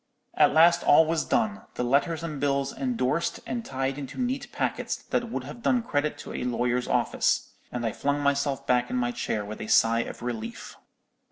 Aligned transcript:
At 0.33 0.51
last 0.51 0.81
all 0.81 1.05
was 1.05 1.25
done, 1.25 1.61
the 1.75 1.83
letters 1.83 2.23
and 2.23 2.39
bills 2.39 2.75
endorsed 2.75 3.39
and 3.45 3.63
tied 3.63 3.99
into 3.99 4.19
neat 4.19 4.51
packets 4.51 4.95
that 4.95 5.29
would 5.29 5.43
have 5.43 5.61
done 5.61 5.83
credit 5.83 6.17
to 6.25 6.33
a 6.33 6.43
lawyer's 6.43 6.87
office; 6.87 7.51
and 7.71 7.85
I 7.85 7.91
flung 7.91 8.19
myself 8.19 8.65
back 8.65 8.89
in 8.89 8.95
my 8.95 9.11
chair 9.11 9.45
with 9.45 9.61
a 9.61 9.67
sigh 9.67 9.99
of 9.99 10.23
relief. 10.23 10.75